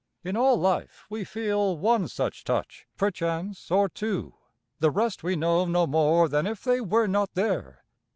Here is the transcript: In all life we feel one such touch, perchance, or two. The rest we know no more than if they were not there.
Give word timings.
In 0.23 0.35
all 0.35 0.57
life 0.59 1.05
we 1.11 1.23
feel 1.23 1.77
one 1.77 2.07
such 2.07 2.43
touch, 2.43 2.87
perchance, 2.97 3.69
or 3.69 3.87
two. 3.87 4.33
The 4.79 4.89
rest 4.89 5.21
we 5.21 5.35
know 5.35 5.65
no 5.65 5.85
more 5.85 6.27
than 6.27 6.47
if 6.47 6.63
they 6.63 6.81
were 6.81 7.05
not 7.05 7.31
there. 7.35 7.83